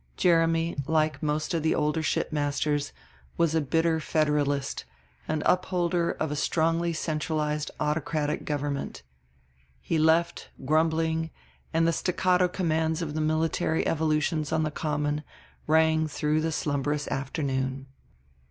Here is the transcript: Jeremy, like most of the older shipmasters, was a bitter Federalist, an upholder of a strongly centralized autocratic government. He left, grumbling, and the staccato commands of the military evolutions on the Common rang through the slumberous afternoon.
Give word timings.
Jeremy, 0.17 0.75
like 0.87 1.21
most 1.21 1.53
of 1.53 1.61
the 1.61 1.75
older 1.75 2.01
shipmasters, 2.01 2.91
was 3.37 3.53
a 3.53 3.61
bitter 3.61 3.99
Federalist, 3.99 4.83
an 5.27 5.43
upholder 5.45 6.09
of 6.13 6.31
a 6.31 6.35
strongly 6.35 6.91
centralized 6.91 7.69
autocratic 7.79 8.43
government. 8.43 9.03
He 9.79 9.99
left, 9.99 10.49
grumbling, 10.65 11.29
and 11.71 11.87
the 11.87 11.93
staccato 11.93 12.47
commands 12.47 13.03
of 13.03 13.13
the 13.13 13.21
military 13.21 13.85
evolutions 13.85 14.51
on 14.51 14.63
the 14.63 14.71
Common 14.71 15.23
rang 15.67 16.07
through 16.07 16.41
the 16.41 16.51
slumberous 16.51 17.07
afternoon. 17.09 17.85